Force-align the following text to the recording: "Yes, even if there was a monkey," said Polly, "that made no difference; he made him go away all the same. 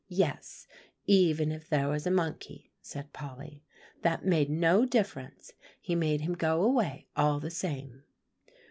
"Yes, 0.09 0.65
even 1.05 1.51
if 1.51 1.69
there 1.69 1.87
was 1.87 2.07
a 2.07 2.09
monkey," 2.09 2.71
said 2.81 3.13
Polly, 3.13 3.61
"that 4.01 4.25
made 4.25 4.49
no 4.49 4.83
difference; 4.83 5.51
he 5.79 5.93
made 5.93 6.21
him 6.21 6.33
go 6.33 6.63
away 6.63 7.05
all 7.15 7.39
the 7.39 7.51
same. 7.51 8.01